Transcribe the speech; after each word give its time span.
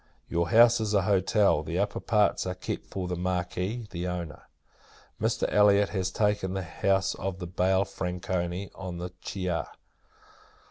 Your 0.27 0.49
house 0.49 0.79
is 0.81 0.95
a 0.95 1.03
hotel; 1.03 1.61
the 1.61 1.77
upper 1.77 1.99
parts 1.99 2.47
are 2.47 2.55
kept 2.55 2.87
for 2.87 3.07
the 3.07 3.15
Marquis, 3.15 3.85
the 3.91 4.07
owner. 4.07 4.47
Mr. 5.21 5.45
Elliot 5.53 5.89
has 5.89 6.09
taken 6.09 6.55
the 6.55 6.63
house 6.63 7.13
of 7.13 7.37
the 7.37 7.45
Baille 7.45 7.85
Franconi, 7.85 8.71
on 8.73 8.97
the 8.97 9.11
Chaia. 9.23 9.67